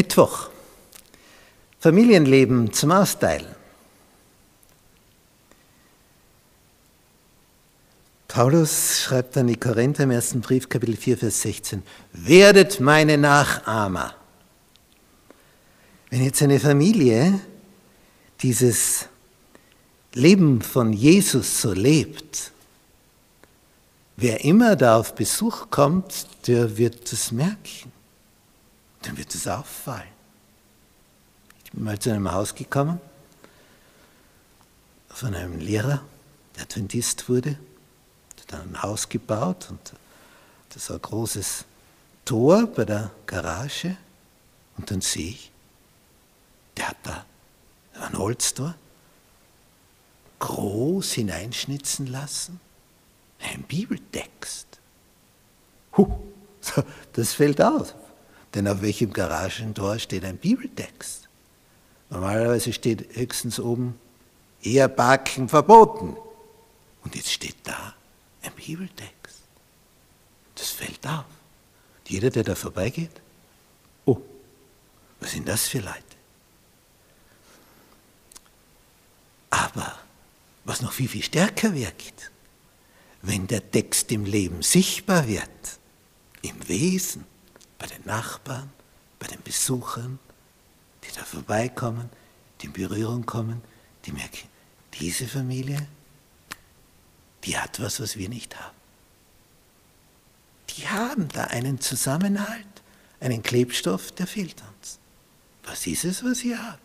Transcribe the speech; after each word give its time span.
Mittwoch. 0.00 0.48
Familienleben 1.78 2.72
zum 2.72 2.90
Austeilen. 2.90 3.54
Paulus 8.26 8.98
schreibt 8.98 9.36
an 9.36 9.48
die 9.48 9.56
Korinther 9.56 10.04
im 10.04 10.10
ersten 10.10 10.40
Brief, 10.40 10.70
Kapitel 10.70 10.96
4, 10.96 11.18
Vers 11.18 11.42
16, 11.42 11.82
werdet 12.14 12.80
meine 12.80 13.18
Nachahmer. 13.18 14.14
Wenn 16.08 16.24
jetzt 16.24 16.40
eine 16.40 16.58
Familie 16.58 17.38
dieses 18.40 19.06
Leben 20.14 20.62
von 20.62 20.94
Jesus 20.94 21.60
so 21.60 21.74
lebt, 21.74 22.52
wer 24.16 24.46
immer 24.46 24.76
da 24.76 24.96
auf 24.96 25.14
Besuch 25.14 25.68
kommt, 25.68 26.26
der 26.46 26.78
wird 26.78 27.12
es 27.12 27.32
merken. 27.32 27.99
Es 29.40 29.48
auffallen. 29.48 30.08
Ich 31.64 31.72
bin 31.72 31.84
mal 31.84 31.98
zu 31.98 32.10
einem 32.10 32.30
Haus 32.30 32.54
gekommen 32.54 33.00
von 35.08 35.34
einem 35.34 35.58
Lehrer, 35.58 36.02
der 36.56 36.62
Adventist 36.62 37.28
wurde 37.28 37.58
dann 38.50 38.74
ein 38.74 38.82
Haus 38.82 39.08
gebaut 39.08 39.68
und 39.70 39.92
das 40.70 40.90
war 40.90 40.96
ein 40.96 41.02
großes 41.02 41.64
Tor 42.24 42.66
bei 42.66 42.84
der 42.84 43.10
Garage 43.26 43.96
und 44.76 44.90
dann 44.90 45.00
sehe 45.00 45.30
ich, 45.30 45.50
der 46.76 46.88
hat 46.88 46.96
da 47.02 47.24
ein 48.00 48.18
Holztor 48.18 48.74
groß 50.40 51.12
hineinschnitzen 51.12 52.06
lassen, 52.06 52.60
ein 53.40 53.62
Bibeltext. 53.62 54.66
Huh, 55.96 56.18
das 57.12 57.34
fällt 57.34 57.60
aus, 57.60 57.94
denn 58.54 58.66
auf 58.68 58.82
welchem 58.82 59.12
Garagentor 59.12 59.98
steht 59.98 60.24
ein 60.24 60.36
Bibeltext? 60.36 61.28
Normalerweise 62.10 62.72
steht 62.72 63.16
höchstens 63.16 63.60
oben 63.60 63.98
Ehebacken 64.62 65.48
verboten. 65.48 66.16
Und 67.04 67.14
jetzt 67.14 67.32
steht 67.32 67.56
da 67.62 67.94
ein 68.42 68.52
Bibeltext. 68.52 69.40
Das 70.54 70.70
fällt 70.70 71.06
auf. 71.06 71.24
Jeder, 72.06 72.30
der 72.30 72.42
da 72.42 72.56
vorbeigeht, 72.56 73.22
oh, 74.04 74.20
was 75.20 75.30
sind 75.30 75.46
das 75.46 75.68
für 75.68 75.78
Leute? 75.78 76.02
Aber 79.50 79.96
was 80.64 80.82
noch 80.82 80.92
viel, 80.92 81.08
viel 81.08 81.22
stärker 81.22 81.72
wirkt, 81.72 82.32
wenn 83.22 83.46
der 83.46 83.70
Text 83.70 84.10
im 84.10 84.24
Leben 84.24 84.62
sichtbar 84.62 85.28
wird, 85.28 85.48
im 86.42 86.68
Wesen, 86.68 87.24
den 88.00 88.06
Nachbarn, 88.06 88.70
bei 89.18 89.26
den 89.26 89.42
Besuchern, 89.42 90.18
die 91.04 91.14
da 91.14 91.24
vorbeikommen, 91.24 92.10
die 92.60 92.66
in 92.66 92.72
Berührung 92.72 93.26
kommen, 93.26 93.62
die 94.04 94.12
merken, 94.12 94.48
diese 94.98 95.26
Familie, 95.26 95.86
die 97.44 97.56
hat 97.56 97.80
was, 97.80 98.00
was 98.00 98.16
wir 98.16 98.28
nicht 98.28 98.58
haben. 98.58 98.76
Die 100.70 100.88
haben 100.88 101.28
da 101.28 101.44
einen 101.44 101.80
Zusammenhalt, 101.80 102.66
einen 103.20 103.42
Klebstoff, 103.42 104.12
der 104.12 104.26
fehlt 104.26 104.62
uns. 104.62 104.98
Was 105.64 105.86
ist 105.86 106.04
es, 106.04 106.24
was 106.24 106.42
ihr 106.44 106.62
habt? 106.62 106.80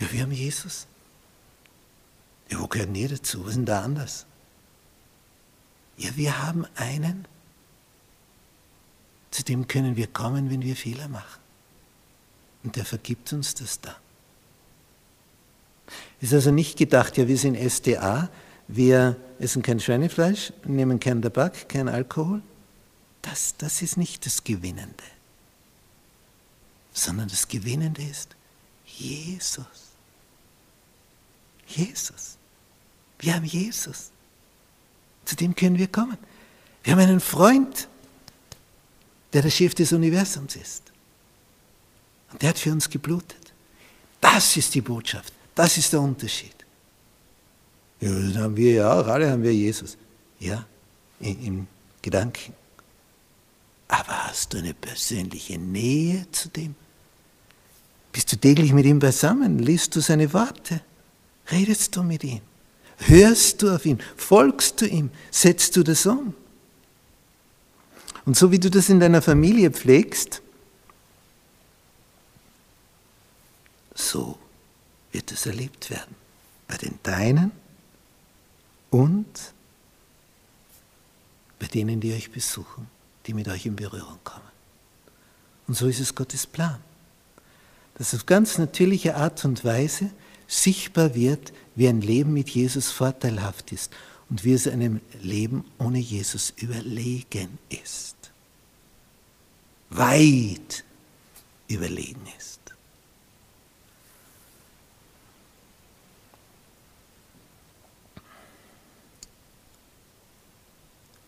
Ja, 0.00 0.12
wir 0.12 0.22
haben 0.22 0.32
Jesus. 0.32 0.86
Ja, 2.50 2.60
wo 2.60 2.66
gehören 2.66 2.94
ihr 2.94 3.08
dazu? 3.08 3.42
Was 3.42 3.50
ist 3.50 3.56
denn 3.56 3.66
da 3.66 3.82
anders? 3.82 4.26
Ja, 5.96 6.16
wir 6.16 6.42
haben 6.42 6.66
einen, 6.74 7.26
zu 9.34 9.42
dem 9.42 9.66
können 9.66 9.96
wir 9.96 10.06
kommen, 10.06 10.48
wenn 10.48 10.62
wir 10.62 10.76
Fehler 10.76 11.08
machen. 11.08 11.40
Und 12.62 12.76
der 12.76 12.84
vergibt 12.84 13.32
uns 13.32 13.52
das 13.52 13.80
dann. 13.80 13.96
Ist 16.20 16.32
also 16.32 16.52
nicht 16.52 16.78
gedacht, 16.78 17.16
ja, 17.16 17.26
wir 17.26 17.36
sind 17.36 17.56
SDA, 17.56 18.30
wir 18.68 19.16
essen 19.40 19.60
kein 19.60 19.80
Schweinefleisch, 19.80 20.52
nehmen 20.64 21.00
keinen 21.00 21.20
Tabak, 21.20 21.68
kein 21.68 21.88
Alkohol. 21.88 22.42
Das, 23.22 23.56
das 23.58 23.82
ist 23.82 23.96
nicht 23.96 24.24
das 24.24 24.44
Gewinnende, 24.44 25.02
sondern 26.92 27.26
das 27.26 27.48
Gewinnende 27.48 28.02
ist 28.04 28.36
Jesus. 28.86 29.66
Jesus. 31.66 32.38
Wir 33.18 33.34
haben 33.34 33.44
Jesus. 33.44 34.12
Zu 35.24 35.34
dem 35.34 35.56
können 35.56 35.76
wir 35.76 35.88
kommen. 35.88 36.18
Wir 36.84 36.92
haben 36.92 37.00
einen 37.00 37.18
Freund, 37.18 37.88
der 39.34 39.42
der 39.42 39.50
Chef 39.50 39.74
des 39.74 39.92
Universums 39.92 40.56
ist. 40.56 40.84
Und 42.32 42.40
der 42.40 42.50
hat 42.50 42.58
für 42.58 42.72
uns 42.72 42.88
geblutet. 42.88 43.52
Das 44.20 44.56
ist 44.56 44.74
die 44.74 44.80
Botschaft. 44.80 45.32
Das 45.54 45.76
ist 45.76 45.92
der 45.92 46.00
Unterschied. 46.00 46.54
Ja, 48.00 48.10
das 48.10 48.36
haben 48.36 48.56
wir 48.56 48.72
ja 48.72 48.92
auch, 48.92 49.06
alle 49.06 49.30
haben 49.30 49.42
wir 49.42 49.54
Jesus. 49.54 49.96
Ja, 50.38 50.64
im 51.20 51.66
Gedanken. 52.00 52.54
Aber 53.88 54.26
hast 54.26 54.52
du 54.52 54.58
eine 54.58 54.74
persönliche 54.74 55.58
Nähe 55.58 56.26
zu 56.32 56.48
dem? 56.48 56.74
Bist 58.12 58.32
du 58.32 58.36
täglich 58.36 58.72
mit 58.72 58.86
ihm 58.86 58.98
beisammen? 58.98 59.58
Liest 59.58 59.94
du 59.96 60.00
seine 60.00 60.32
Worte? 60.32 60.80
Redest 61.50 61.96
du 61.96 62.02
mit 62.02 62.24
ihm? 62.24 62.40
Hörst 62.98 63.62
du 63.62 63.74
auf 63.74 63.84
ihn? 63.84 63.98
Folgst 64.16 64.80
du 64.80 64.86
ihm? 64.86 65.10
Setzt 65.30 65.76
du 65.76 65.82
das 65.82 66.06
um? 66.06 66.34
Und 68.26 68.36
so 68.36 68.50
wie 68.50 68.58
du 68.58 68.70
das 68.70 68.88
in 68.88 69.00
deiner 69.00 69.20
Familie 69.20 69.70
pflegst, 69.70 70.40
so 73.94 74.38
wird 75.12 75.30
es 75.30 75.46
erlebt 75.46 75.90
werden. 75.90 76.14
Bei 76.66 76.76
den 76.76 76.98
Deinen 77.02 77.52
und 78.90 79.26
bei 81.58 81.66
denen, 81.66 82.00
die 82.00 82.14
euch 82.14 82.30
besuchen, 82.32 82.88
die 83.26 83.34
mit 83.34 83.48
euch 83.48 83.66
in 83.66 83.76
Berührung 83.76 84.18
kommen. 84.24 84.42
Und 85.66 85.76
so 85.76 85.86
ist 85.86 86.00
es 86.00 86.14
Gottes 86.14 86.46
Plan, 86.46 86.80
dass 87.96 88.14
auf 88.14 88.26
ganz 88.26 88.58
natürliche 88.58 89.16
Art 89.16 89.44
und 89.44 89.64
Weise 89.64 90.10
sichtbar 90.46 91.14
wird, 91.14 91.52
wie 91.74 91.88
ein 91.88 92.00
Leben 92.00 92.32
mit 92.32 92.50
Jesus 92.50 92.90
vorteilhaft 92.90 93.72
ist 93.72 93.92
und 94.30 94.44
wie 94.44 94.52
es 94.52 94.66
einem 94.66 95.00
Leben 95.20 95.64
ohne 95.78 95.98
Jesus 95.98 96.52
überlegen 96.56 97.58
ist. 97.68 98.16
Weit 99.90 100.84
überlegen 101.68 102.26
ist. 102.38 102.54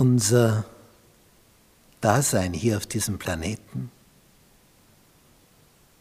unser 0.00 0.64
Dasein 2.00 2.54
hier 2.54 2.78
auf 2.78 2.86
diesem 2.86 3.18
Planeten, 3.18 3.90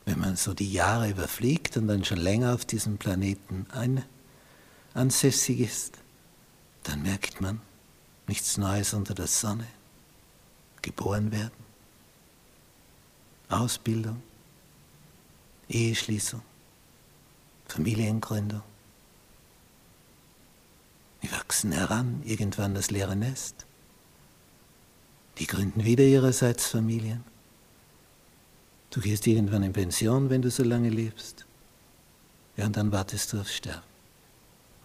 wenn 0.06 0.18
man 0.20 0.38
so 0.38 0.54
die 0.54 0.72
Jahre 0.72 1.10
überfliegt 1.10 1.76
und 1.76 1.90
dann 1.90 2.06
schon 2.06 2.18
länger 2.18 2.54
auf 2.54 2.64
diesem 2.64 2.98
Planeten 2.98 3.68
ansässig 4.94 5.60
ist, 5.60 5.98
dann 6.90 7.04
merkt 7.04 7.40
man 7.40 7.62
nichts 8.26 8.58
Neues 8.58 8.96
unter 8.96 9.14
der 9.14 9.28
Sonne. 9.28 9.68
Geboren 10.82 11.32
werden, 11.32 11.64
Ausbildung, 13.48 14.24
Eheschließung, 15.68 16.42
Familiengründung. 17.68 18.64
Wir 21.22 21.32
wachsen 21.32 21.74
heran, 21.74 22.24
irgendwann 22.26 22.74
das 22.74 22.90
leere 22.90 23.16
Nest. 23.16 23.68
Die 25.38 25.46
gründen 25.46 25.84
wieder 25.84 26.06
ihrerseits 26.06 26.68
Familien. 26.68 27.24
Du 28.90 29.02
gehst 29.02 29.28
irgendwann 29.28 29.62
in 29.62 29.74
Pension, 29.74 30.30
wenn 30.32 30.42
du 30.42 30.50
so 30.50 30.64
lange 30.64 30.90
lebst. 30.90 31.46
Ja, 32.58 32.66
und 32.66 32.78
dann 32.78 32.92
wartest 32.92 33.32
du 33.34 33.42
aufs 33.42 33.54
Sterben. 33.54 33.84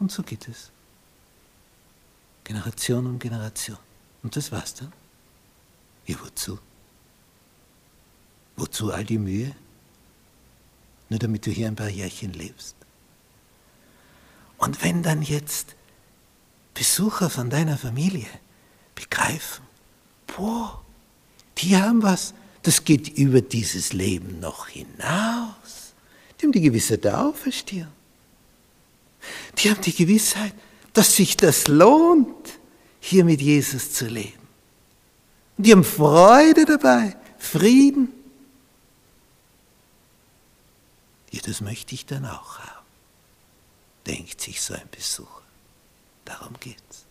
Und 0.00 0.12
so 0.12 0.22
geht 0.22 0.48
es. 0.48 0.70
Generation 2.44 3.06
um 3.06 3.18
Generation. 3.18 3.78
Und 4.22 4.36
das 4.36 4.52
war's 4.52 4.74
dann. 4.74 4.92
Ja, 6.06 6.16
wozu? 6.22 6.58
Wozu 8.56 8.92
all 8.92 9.04
die 9.04 9.18
Mühe? 9.18 9.54
Nur 11.08 11.18
damit 11.18 11.46
du 11.46 11.50
hier 11.50 11.68
ein 11.68 11.76
paar 11.76 11.88
Jährchen 11.88 12.32
lebst. 12.32 12.76
Und 14.58 14.82
wenn 14.82 15.02
dann 15.02 15.22
jetzt 15.22 15.74
Besucher 16.74 17.30
von 17.30 17.50
deiner 17.50 17.76
Familie 17.76 18.28
begreifen, 18.94 19.64
boah, 20.26 20.82
die 21.58 21.76
haben 21.76 22.02
was, 22.02 22.34
das 22.62 22.84
geht 22.84 23.08
über 23.16 23.40
dieses 23.40 23.92
Leben 23.92 24.40
noch 24.40 24.68
hinaus. 24.68 25.92
Die 26.40 26.46
haben 26.46 26.52
die 26.52 26.60
Gewissheit 26.60 27.04
der 27.04 27.20
Auferstehung. 27.20 27.92
Die 29.58 29.70
haben 29.70 29.80
die 29.80 29.94
Gewissheit, 29.94 30.54
dass 30.94 31.14
sich 31.16 31.36
das 31.36 31.68
lohnt, 31.68 32.58
hier 33.00 33.24
mit 33.24 33.42
Jesus 33.42 33.92
zu 33.92 34.06
leben. 34.06 34.48
Und 35.58 35.66
die 35.66 35.72
haben 35.72 35.84
Freude 35.84 36.64
dabei, 36.64 37.16
Frieden. 37.38 38.12
Ja, 41.30 41.40
das 41.44 41.60
möchte 41.60 41.94
ich 41.94 42.06
dann 42.06 42.24
auch 42.24 42.60
haben, 42.60 42.86
denkt 44.06 44.40
sich 44.40 44.62
so 44.62 44.72
ein 44.72 44.88
Besucher. 44.90 45.42
Darum 46.24 46.54
geht's. 46.60 47.04